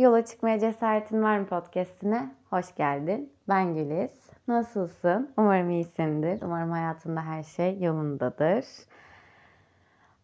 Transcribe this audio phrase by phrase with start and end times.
[0.00, 2.34] Yola çıkmaya cesaretin var mı podcastine?
[2.50, 3.32] Hoş geldin.
[3.48, 4.10] Ben Güliz.
[4.48, 5.30] Nasılsın?
[5.38, 6.42] Umarım iyisindir.
[6.42, 8.64] Umarım hayatında her şey yolundadır.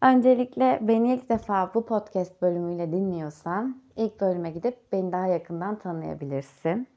[0.01, 6.87] Öncelikle beni ilk defa bu podcast bölümüyle dinliyorsan ilk bölüme gidip beni daha yakından tanıyabilirsin.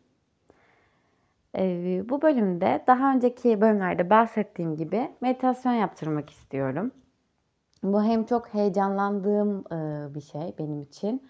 [1.57, 6.91] Ee, bu bölümde daha önceki bölümlerde bahsettiğim gibi meditasyon yaptırmak istiyorum.
[7.83, 11.23] Bu hem çok heyecanlandığım e, bir şey benim için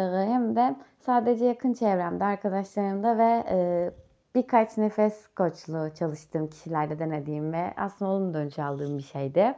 [0.00, 3.90] hem de sadece yakın çevremde, arkadaşlarımda ve e,
[4.34, 9.54] birkaç nefes koçluğu çalıştığım kişilerde denediğim ve aslında olumlu dönüş aldığım bir şeydi.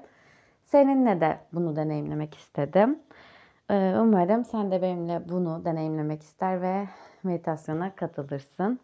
[0.65, 2.99] Seninle de bunu deneyimlemek istedim.
[3.71, 6.89] Umarım sen de benimle bunu deneyimlemek ister ve
[7.23, 8.81] meditasyona katılırsın.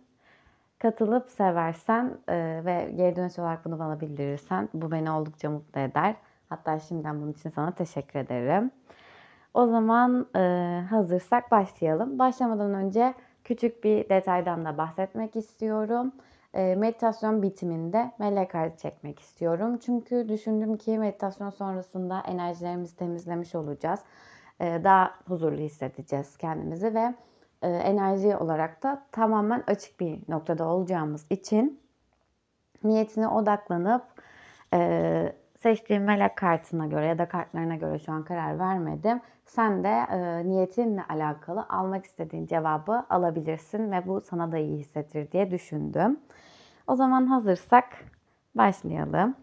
[0.79, 2.19] Katılıp seversen
[2.65, 6.15] ve geri dönüş olarak bunu bana bildirirsen bu beni oldukça mutlu eder.
[6.49, 8.71] Hatta şimdiden bunun için sana teşekkür ederim.
[9.59, 10.41] O zaman e,
[10.91, 12.19] hazırsak başlayalım.
[12.19, 13.15] Başlamadan önce
[13.45, 16.13] küçük bir detaydan da bahsetmek istiyorum.
[16.55, 19.79] E, meditasyon bitiminde melek kartı çekmek istiyorum.
[19.79, 24.01] Çünkü düşündüm ki meditasyon sonrasında enerjilerimizi temizlemiş olacağız.
[24.61, 27.15] E, daha huzurlu hissedeceğiz kendimizi ve
[27.63, 31.81] e, enerji olarak da tamamen açık bir noktada olacağımız için
[32.85, 34.03] niyetine odaklanıp
[34.75, 39.21] e, seçtiğim melek kartına göre ya da kartlarına göre şu an karar vermedim.
[39.45, 45.33] Sen de e, niyetinle alakalı almak istediğin cevabı alabilirsin ve bu sana da iyi hissettir
[45.33, 46.21] diye düşündüm.
[46.87, 47.85] O zaman hazırsak
[48.55, 49.37] başlayalım.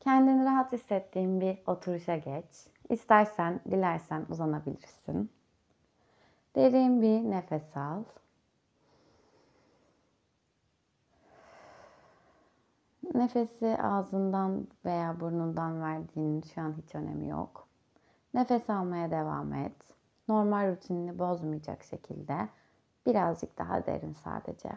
[0.00, 2.44] Kendini rahat hissettiğin bir oturuşa geç.
[2.88, 5.30] İstersen, dilersen uzanabilirsin.
[6.56, 8.04] Derin bir nefes al.
[13.14, 17.68] Nefesi ağzından veya burnundan verdiğinin şu an hiç önemi yok.
[18.34, 19.76] Nefes almaya devam et.
[20.28, 22.48] Normal rutinini bozmayacak şekilde
[23.06, 24.70] birazcık daha derin sadece.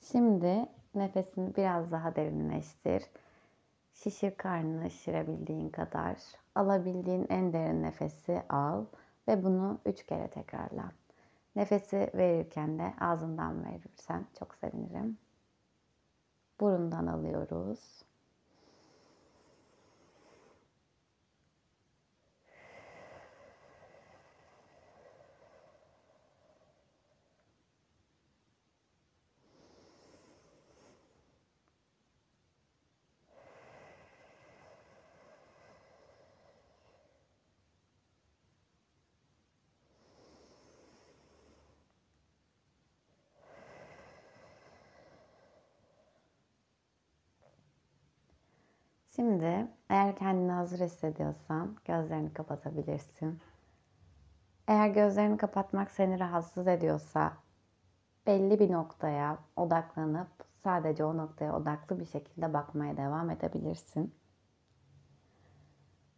[0.00, 0.66] Şimdi
[1.00, 3.02] Nefesini biraz daha derinleştir.
[3.92, 6.16] Şişir karnını şişirebildiğin kadar.
[6.54, 8.84] Alabildiğin en derin nefesi al
[9.28, 10.92] ve bunu üç kere tekrarla.
[11.56, 15.18] Nefesi verirken de ağzından verirsen çok sevinirim.
[16.60, 18.02] Burundan alıyoruz.
[49.16, 53.40] Şimdi eğer kendini hazır hissediyorsan gözlerini kapatabilirsin.
[54.68, 57.32] Eğer gözlerini kapatmak seni rahatsız ediyorsa
[58.26, 60.28] belli bir noktaya odaklanıp
[60.64, 64.14] sadece o noktaya odaklı bir şekilde bakmaya devam edebilirsin.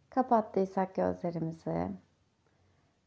[0.09, 1.91] Kapattıysak gözlerimizi,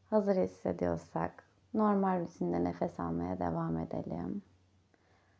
[0.09, 1.43] hazır hissediyorsak
[1.73, 4.41] normal rutinde nefes almaya devam edelim.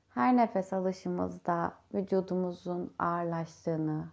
[0.10, 4.08] Her nefes alışımızda vücudumuzun ağırlaştığını,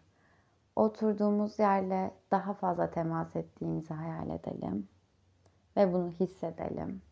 [0.76, 4.88] oturduğumuz yerle daha fazla temas ettiğimizi hayal edelim
[5.76, 7.02] ve bunu hissedelim.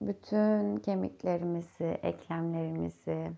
[0.00, 3.32] Bütün kemiklerimizi, eklemlerimizi,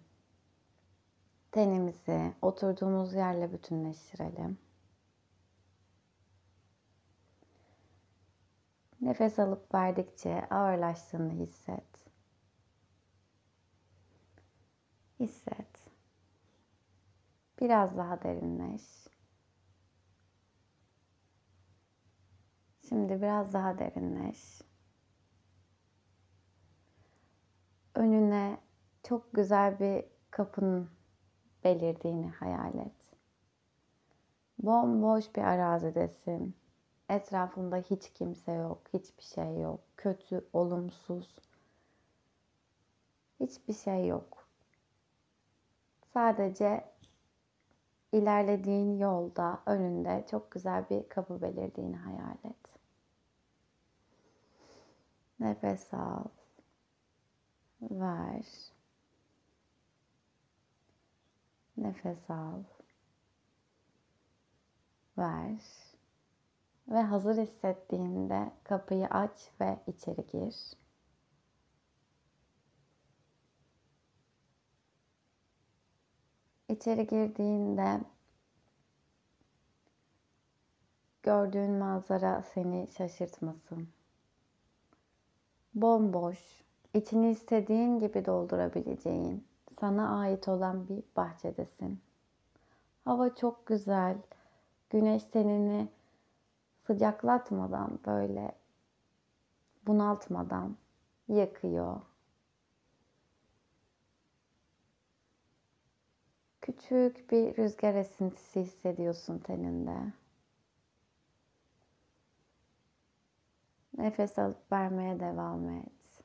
[1.52, 4.58] tenimizi oturduğumuz yerle bütünleştirelim.
[9.00, 12.01] Nefes alıp verdikçe ağırlaştığını hisset.
[15.22, 15.90] Hisset.
[17.60, 18.82] Biraz daha derinleş.
[22.88, 24.62] Şimdi biraz daha derinleş.
[27.94, 28.60] Önüne
[29.02, 30.90] çok güzel bir kapının
[31.64, 33.14] belirdiğini hayal et.
[34.58, 36.56] Bomboş bir arazidesin.
[37.08, 39.80] Etrafında hiç kimse yok, hiçbir şey yok.
[39.96, 41.36] Kötü, olumsuz.
[43.40, 44.41] Hiçbir şey yok.
[46.14, 46.84] Sadece
[48.12, 52.56] ilerlediğin yolda önünde çok güzel bir kapı belirdiğini hayal et.
[55.40, 56.24] Nefes al.
[57.80, 58.46] Ver.
[61.76, 62.62] Nefes al.
[65.18, 65.60] Ver.
[66.88, 70.81] Ve hazır hissettiğinde kapıyı aç ve içeri gir.
[76.72, 78.00] İçeri girdiğinde
[81.22, 83.88] gördüğün manzara seni şaşırtmasın.
[85.74, 86.64] Bomboş,
[86.94, 89.46] içini istediğin gibi doldurabileceğin,
[89.80, 92.00] sana ait olan bir bahçedesin.
[93.04, 94.16] Hava çok güzel.
[94.90, 95.88] Güneş tenini
[96.86, 98.52] sıcaklatmadan böyle
[99.86, 100.76] bunaltmadan
[101.28, 102.00] yakıyor.
[106.62, 110.12] Küçük bir rüzgar esintisi hissediyorsun teninde.
[113.98, 116.24] Nefes alıp vermeye devam et.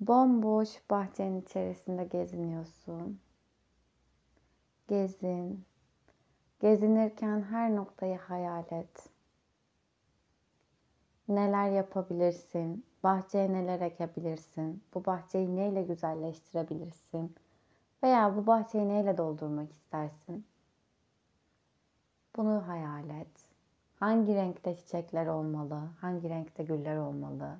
[0.00, 3.20] Bomboş bahçenin içerisinde geziniyorsun.
[4.88, 5.64] Gezin.
[6.60, 9.08] Gezinirken her noktayı hayal et.
[11.28, 12.86] Neler yapabilirsin?
[13.02, 14.82] Bahçeye neler ekebilirsin?
[14.94, 17.34] Bu bahçeyi neyle güzelleştirebilirsin?
[18.02, 20.46] Veya bu bahçeyi neyle doldurmak istersin?
[22.36, 23.50] Bunu hayal et.
[24.00, 25.80] Hangi renkte çiçekler olmalı?
[26.00, 27.56] Hangi renkte güller olmalı?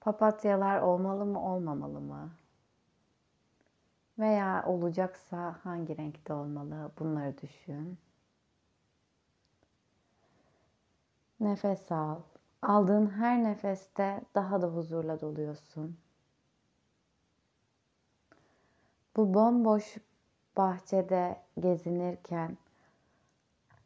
[0.00, 2.30] Papatyalar olmalı mı, olmamalı mı?
[4.18, 6.90] Veya olacaksa hangi renkte olmalı?
[6.98, 7.98] Bunları düşün.
[11.40, 12.20] Nefes al.
[12.62, 16.03] Aldığın her nefeste daha da huzurla doluyorsun.
[19.16, 19.96] Bu bomboş
[20.56, 22.58] bahçede gezinirken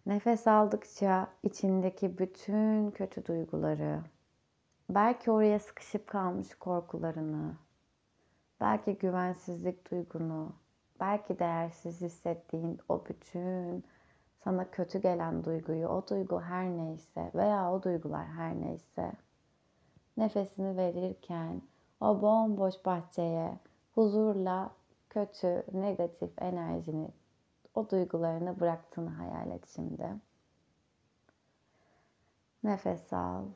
[0.07, 4.01] nefes aldıkça içindeki bütün kötü duyguları,
[4.91, 7.57] belki oraya sıkışıp kalmış korkularını,
[8.61, 10.53] belki güvensizlik duygunu,
[11.01, 13.85] belki değersiz hissettiğin o bütün
[14.45, 19.13] sana kötü gelen duyguyu, o duygu her neyse veya o duygular her neyse
[20.17, 21.63] nefesini verirken
[22.01, 23.59] o bomboş bahçeye
[23.95, 24.71] huzurla
[25.11, 27.09] kötü, negatif enerjini,
[27.75, 30.15] o duygularını bıraktığını hayal et şimdi.
[32.63, 33.47] Nefes al,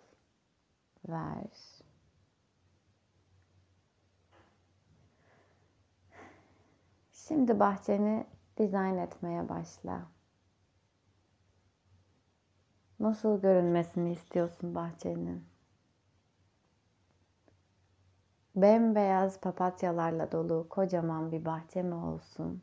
[1.08, 1.82] ver.
[7.12, 8.26] Şimdi bahçeni
[8.56, 10.02] dizayn etmeye başla.
[13.00, 15.51] Nasıl görünmesini istiyorsun bahçenin?
[18.56, 22.62] Bembeyaz papatyalarla dolu kocaman bir bahçe mi olsun?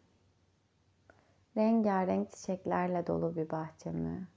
[1.57, 4.27] Rengarenk çiçeklerle dolu bir bahçe mi?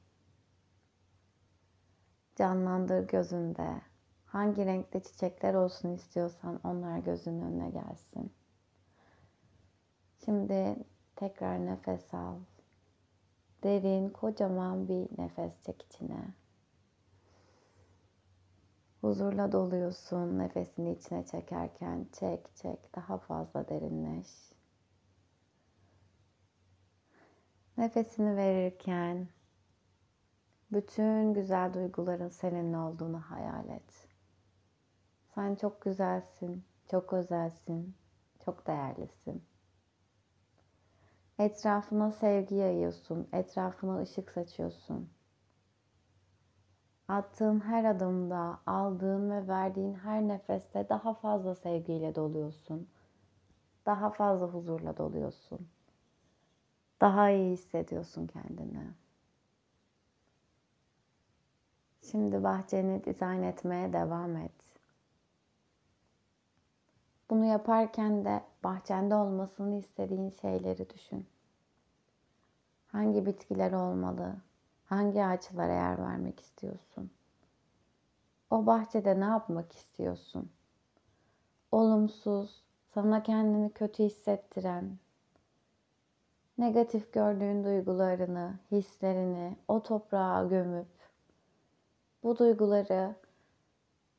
[2.36, 3.82] Canlandır gözünde.
[4.26, 8.32] Hangi renkte çiçekler olsun istiyorsan onlar gözünün önüne gelsin.
[10.24, 10.76] Şimdi
[11.16, 12.36] tekrar nefes al.
[13.62, 16.34] Derin, kocaman bir nefes çek içine.
[19.02, 22.06] Huzurla doluyorsun nefesini içine çekerken.
[22.12, 22.94] Çek, çek.
[22.96, 24.28] Daha fazla derinleş.
[27.78, 29.28] Nefesini verirken
[30.72, 34.08] bütün güzel duyguların seninle olduğunu hayal et.
[35.34, 37.94] Sen çok güzelsin, çok özelsin,
[38.44, 39.44] çok değerlisin.
[41.38, 45.10] Etrafına sevgi yayıyorsun, etrafına ışık saçıyorsun.
[47.08, 52.88] Attığın her adımda, aldığın ve verdiğin her nefeste daha fazla sevgiyle doluyorsun.
[53.86, 55.68] Daha fazla huzurla doluyorsun.
[57.00, 58.86] Daha iyi hissediyorsun kendini.
[62.02, 64.52] Şimdi bahçeni dizayn etmeye devam et.
[67.30, 71.26] Bunu yaparken de bahçende olmasını istediğin şeyleri düşün.
[72.86, 74.36] Hangi bitkiler olmalı?
[74.92, 77.10] Hangi ağaçlara yer vermek istiyorsun?
[78.50, 80.50] O bahçede ne yapmak istiyorsun?
[81.72, 82.62] Olumsuz,
[82.94, 84.98] sana kendini kötü hissettiren,
[86.58, 91.10] negatif gördüğün duygularını, hislerini o toprağa gömüp
[92.22, 93.14] bu duyguları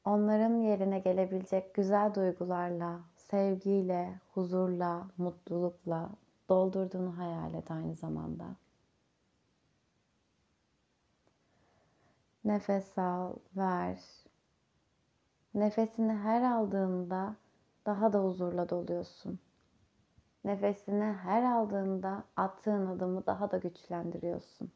[0.06, 6.10] onların yerine gelebilecek güzel duygularla, sevgiyle, huzurla, mutlulukla
[6.50, 8.62] doldurduğunu hayal et aynı zamanda.
[12.43, 14.00] Nefes al, ver.
[15.53, 17.35] Nefesini her aldığında
[17.85, 19.39] daha da huzurla doluyorsun.
[20.43, 24.71] Nefesini her aldığında attığın adımı daha da güçlendiriyorsun.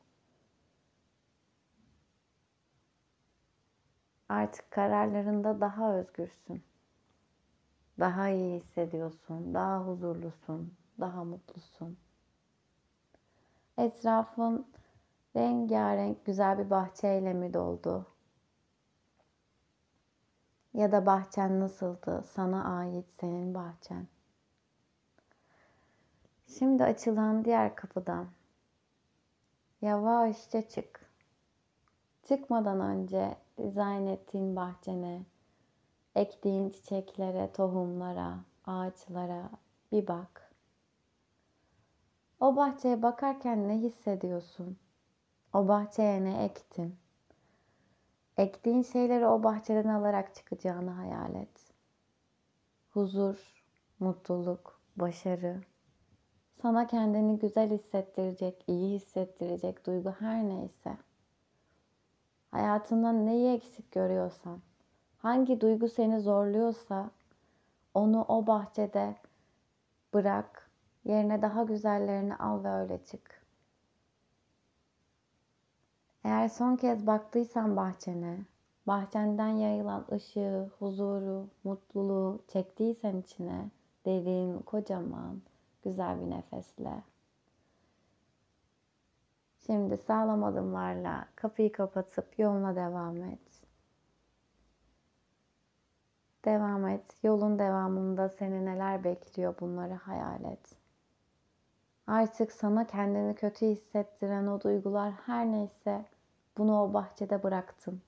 [4.29, 6.63] Artık kararlarında daha özgürsün.
[7.99, 11.97] Daha iyi hissediyorsun, daha huzurlusun, daha mutlusun.
[13.77, 14.65] Etrafın
[15.37, 18.05] rengarenk güzel bir bahçeyle mi doldu?
[20.73, 22.23] Ya da bahçen nasıldı?
[22.27, 24.07] Sana ait senin bahçen.
[26.47, 28.27] Şimdi açılan diğer kapıdan
[29.81, 31.11] yavaşça çık.
[32.23, 35.21] Çıkmadan önce dizayn ettiğin bahçene,
[36.15, 39.49] ektiğin çiçeklere, tohumlara, ağaçlara
[39.91, 40.51] bir bak.
[42.39, 44.77] O bahçeye bakarken ne hissediyorsun?
[45.53, 46.95] O bahçeye ne ektin?
[48.37, 51.73] Ektiğin şeyleri o bahçeden alarak çıkacağını hayal et.
[52.89, 53.63] Huzur,
[53.99, 55.61] mutluluk, başarı.
[56.61, 60.97] Sana kendini güzel hissettirecek, iyi hissettirecek duygu her neyse.
[62.51, 64.61] Hayatından neyi eksik görüyorsan,
[65.17, 67.11] hangi duygu seni zorluyorsa
[67.93, 69.15] onu o bahçede
[70.13, 70.71] bırak,
[71.03, 73.36] yerine daha güzellerini al ve öyle çık.
[76.27, 78.37] Eğer son kez baktıysan bahçene,
[78.87, 83.69] bahçenden yayılan ışığı, huzuru, mutluluğu çektiysen içine
[84.05, 85.41] derin, kocaman,
[85.83, 87.03] güzel bir nefesle.
[89.65, 93.61] Şimdi sağlam adımlarla kapıyı kapatıp yoluna devam et.
[96.45, 97.05] Devam et.
[97.23, 100.75] Yolun devamında seni neler bekliyor bunları hayal et.
[102.07, 106.05] Artık sana kendini kötü hissettiren o duygular her neyse
[106.57, 108.01] bunu o bahçede bıraktım.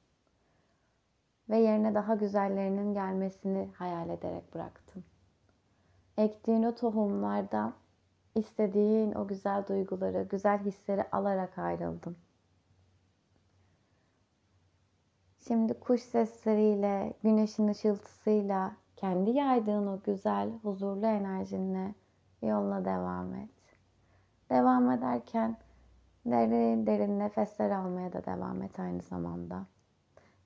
[1.49, 5.03] Ve yerine daha güzellerinin gelmesini hayal ederek bıraktım.
[6.17, 7.73] Ektiğin o tohumlardan
[8.35, 12.15] istediğin o güzel duyguları, güzel hisleri alarak ayrıldım.
[15.47, 21.93] Şimdi kuş sesleriyle, güneşin ışıltısıyla, kendi yaydığın o güzel, huzurlu enerjinle
[22.41, 23.49] yoluna devam et.
[24.49, 25.57] Devam ederken
[26.25, 29.65] derin derin nefesler almaya da devam et aynı zamanda.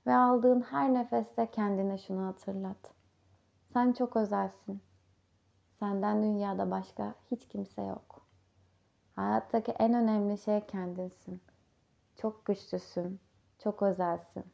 [0.06, 2.94] Ve aldığın her nefeste kendine şunu hatırlat.
[3.72, 4.82] Sen çok özelsin.
[5.78, 8.26] Senden dünyada başka hiç kimse yok.
[9.16, 11.40] Hayattaki en önemli şey kendinsin.
[12.16, 13.20] Çok güçlüsün,
[13.58, 14.44] çok özelsin.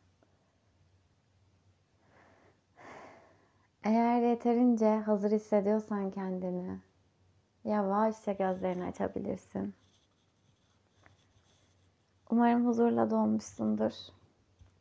[3.85, 6.79] Eğer yeterince hazır hissediyorsan kendini,
[7.65, 9.75] yavaşça gözlerini açabilirsin.
[12.31, 13.93] Umarım huzurla dolmuşsundur.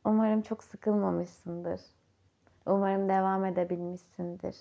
[0.06, 1.82] Umarım çok sıkılmamışsındır.
[2.66, 4.56] Umarım devam edebilmişsindir.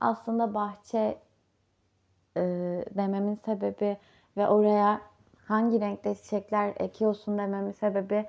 [0.00, 1.18] Aslında bahçe
[2.36, 2.42] e,
[2.96, 3.96] dememin sebebi
[4.36, 5.00] ve oraya
[5.44, 8.26] hangi renkte çiçekler ekiyorsun dememin sebebi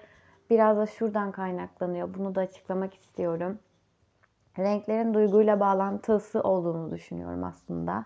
[0.50, 2.14] biraz da şuradan kaynaklanıyor.
[2.14, 3.60] Bunu da açıklamak istiyorum.
[4.60, 8.06] Renklerin duyguyla bağlantısı olduğunu düşünüyorum aslında.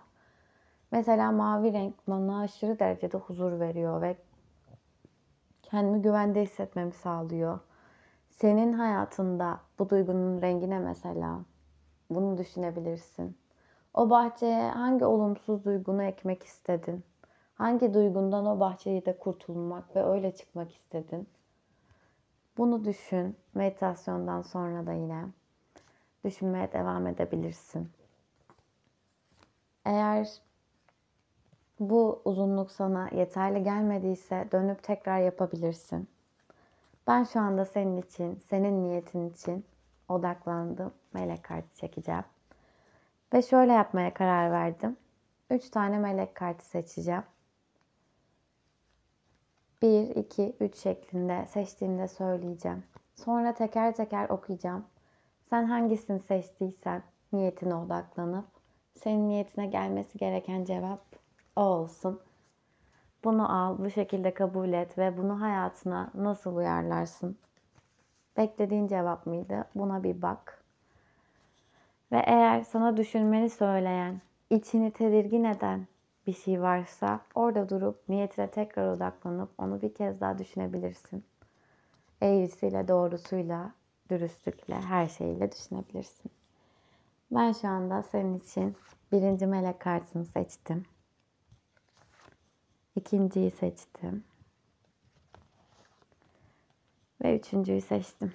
[0.92, 4.18] Mesela mavi renk bana aşırı derecede huzur veriyor ve
[5.70, 7.60] kendimi güvende hissetmemi sağlıyor.
[8.30, 11.40] Senin hayatında bu duygunun rengine mesela
[12.10, 13.38] bunu düşünebilirsin.
[13.94, 17.04] O bahçeye hangi olumsuz duygunu ekmek istedin?
[17.56, 21.28] Hangi duygundan o bahçeyi de kurtulmak ve öyle çıkmak istedin?
[22.58, 23.36] Bunu düşün.
[23.54, 25.26] Meditasyondan sonra da yine
[26.26, 27.90] düşünmeye devam edebilirsin.
[29.86, 30.42] Eğer
[31.80, 36.10] bu uzunluk sana yeterli gelmediyse dönüp tekrar yapabilirsin.
[37.08, 39.66] Ben şu anda senin için, senin niyetin için
[40.10, 40.94] odaklandım.
[41.14, 42.24] Melek kartı çekeceğim.
[43.34, 44.98] Ve şöyle yapmaya karar verdim.
[45.50, 47.24] 3 tane melek kartı seçeceğim.
[49.82, 52.84] 1, 2, 3 şeklinde seçtiğimde söyleyeceğim.
[53.16, 54.86] Sonra teker teker okuyacağım.
[55.50, 57.04] Sen hangisini seçtiysen
[57.34, 58.46] niyetine odaklanıp
[58.96, 61.02] senin niyetine gelmesi gereken cevap
[61.58, 62.20] o olsun.
[63.24, 67.38] Bunu al, bu şekilde kabul et ve bunu hayatına nasıl uyarlarsın?
[68.38, 69.68] Beklediğin cevap mıydı?
[69.76, 70.64] Buna bir bak.
[72.12, 75.88] Ve eğer sana düşünmeni söyleyen, içini tedirgin eden
[76.28, 81.24] bir şey varsa orada durup niyetine tekrar odaklanıp onu bir kez daha düşünebilirsin.
[82.22, 83.72] Eğrisiyle, doğrusuyla,
[84.10, 86.32] dürüstlükle, her şeyle düşünebilirsin.
[87.32, 88.76] Ben şu anda senin için
[89.12, 90.86] birinci melek kartını seçtim.
[92.98, 94.24] İkinciyi seçtim.
[97.24, 98.34] Ve üçüncüyü seçtim.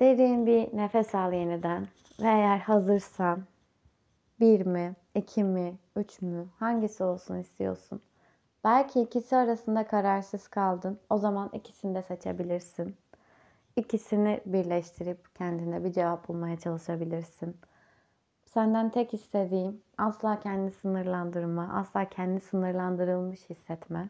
[0.00, 1.88] Derin bir nefes al yeniden.
[2.20, 3.44] Ve eğer hazırsan
[4.40, 8.02] bir mi, iki mi, üç mü hangisi olsun istiyorsun?
[8.64, 11.00] Belki ikisi arasında kararsız kaldın.
[11.10, 12.96] O zaman ikisini de seçebilirsin.
[13.76, 17.56] İkisini birleştirip kendine bir cevap bulmaya çalışabilirsin.
[18.54, 24.08] Senden tek istediğim asla kendini sınırlandırma, asla kendi sınırlandırılmış hissetme.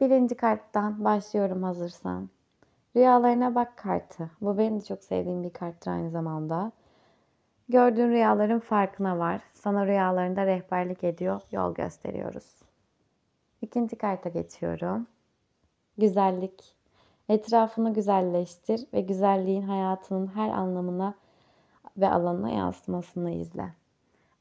[0.00, 2.28] Birinci karttan başlıyorum hazırsan.
[2.96, 4.30] Rüyalarına bak kartı.
[4.40, 6.72] Bu benim de çok sevdiğim bir karttır aynı zamanda.
[7.68, 9.40] Gördüğün rüyaların farkına var.
[9.54, 12.62] Sana rüyalarında rehberlik ediyor, yol gösteriyoruz.
[13.62, 15.06] İkinci karta geçiyorum.
[15.98, 16.74] Güzellik.
[17.28, 21.14] Etrafını güzelleştir ve güzelliğin hayatının her anlamına
[21.98, 23.72] ve alanına yansımasını izle.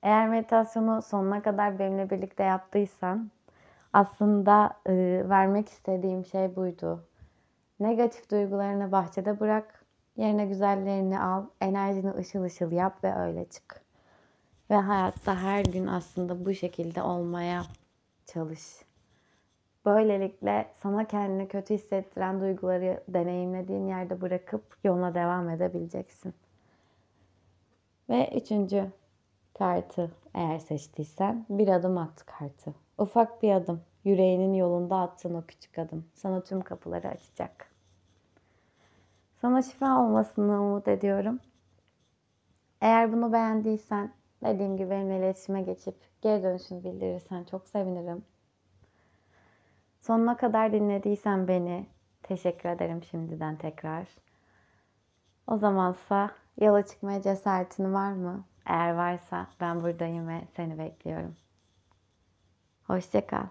[0.03, 3.31] Eğer meditasyonu sonuna kadar benimle birlikte yaptıysan
[3.93, 4.93] aslında e,
[5.29, 7.03] vermek istediğim şey buydu.
[7.79, 9.85] Negatif duygularını bahçede bırak,
[10.15, 13.81] yerine güzellerini al, enerjini ışıl ışıl yap ve öyle çık.
[14.69, 17.63] Ve hayatta her gün aslında bu şekilde olmaya
[18.25, 18.61] çalış.
[19.85, 26.33] Böylelikle sana kendini kötü hissettiren duyguları deneyimlediğin yerde bırakıp yoluna devam edebileceksin.
[28.09, 28.91] Ve üçüncü
[29.53, 32.73] kartı eğer seçtiysen bir adım at kartı.
[32.97, 33.81] Ufak bir adım.
[34.03, 36.05] Yüreğinin yolunda attığın o küçük adım.
[36.13, 37.71] Sana tüm kapıları açacak.
[39.41, 41.39] Sana şifa olmasını umut ediyorum.
[42.81, 44.11] Eğer bunu beğendiysen
[44.43, 48.23] dediğim gibi benimle iletişime geçip geri dönüşünü bildirirsen çok sevinirim.
[50.01, 51.85] Sonuna kadar dinlediysen beni
[52.23, 54.07] teşekkür ederim şimdiden tekrar.
[55.47, 58.45] O zamansa yola çıkmaya cesaretin var mı?
[58.65, 61.35] Eğer varsa ben buradayım ve seni bekliyorum.
[62.83, 63.47] Hoşça kal.